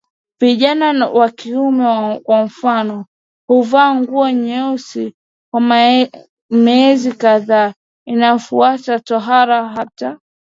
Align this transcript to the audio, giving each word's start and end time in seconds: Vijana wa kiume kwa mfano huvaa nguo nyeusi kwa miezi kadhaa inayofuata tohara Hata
Vijana 0.39 1.07
wa 1.09 1.29
kiume 1.31 2.19
kwa 2.23 2.43
mfano 2.43 3.05
huvaa 3.47 3.95
nguo 3.95 4.31
nyeusi 4.31 5.13
kwa 5.51 5.61
miezi 6.49 7.11
kadhaa 7.11 7.73
inayofuata 8.07 8.99
tohara 8.99 9.67
Hata 9.69 10.19